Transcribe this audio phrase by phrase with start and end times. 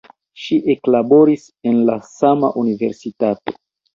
[0.43, 3.55] Ŝi eklaboris en la sama universitato.